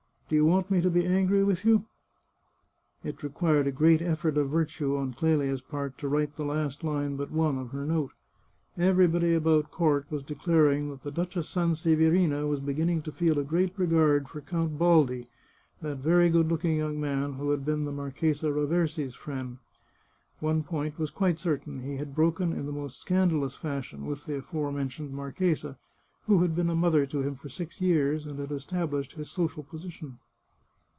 Do 0.31 0.37
you 0.37 0.45
want 0.45 0.71
me 0.71 0.79
to 0.79 0.89
be 0.89 1.05
angry 1.05 1.43
with 1.43 1.65
you?" 1.65 1.87
It 3.03 3.21
required 3.21 3.67
a 3.67 3.71
great 3.73 4.01
effort 4.01 4.37
of 4.37 4.49
virtue 4.49 4.95
on 4.95 5.13
Clelia's 5.13 5.61
part 5.61 5.97
to 5.97 6.07
write 6.07 6.37
the 6.37 6.45
last 6.45 6.85
line 6.85 7.17
but 7.17 7.31
one 7.31 7.57
of 7.57 7.71
her 7.71 7.85
note. 7.85 8.13
Everybody 8.77 9.33
about 9.33 9.71
court 9.71 10.05
was 10.09 10.23
declaring 10.23 10.87
that 10.89 11.03
the 11.03 11.11
Duchess 11.11 11.49
Sanseverina 11.53 12.47
was 12.47 12.61
begfin 12.61 12.85
ning 12.85 13.01
to 13.01 13.11
feel 13.11 13.37
a 13.39 13.43
great 13.43 13.77
regard 13.77 14.29
for 14.29 14.39
Count 14.39 14.77
Baldi, 14.77 15.27
that 15.81 15.97
very 15.97 16.29
good 16.29 16.47
looking 16.47 16.77
young 16.77 16.97
man 16.97 17.33
who 17.33 17.49
had 17.51 17.65
been 17.65 17.83
the 17.83 17.91
Marchesa 17.91 18.47
Raversi's 18.53 19.13
friend. 19.15 19.57
One 20.39 20.63
point 20.63 20.97
was 20.97 21.11
quite 21.11 21.39
certain— 21.39 21.81
he 21.81 21.97
had 21.97 22.15
broken 22.15 22.53
in 22.53 22.65
the 22.65 22.71
most 22.71 23.01
scandalous 23.01 23.57
fashion 23.57 24.05
with 24.05 24.27
the 24.27 24.37
aforementioned 24.37 25.11
mar 25.11 25.33
chesa, 25.33 25.75
who 26.27 26.43
had 26.43 26.55
been 26.55 26.69
a 26.69 26.75
mother 26.75 27.03
to 27.03 27.23
him 27.23 27.33
for 27.35 27.49
six 27.49 27.81
years, 27.81 28.27
and 28.27 28.37
had 28.39 28.51
established 28.51 29.13
his 29.13 29.27
social 29.29 29.63
position. 29.63 30.19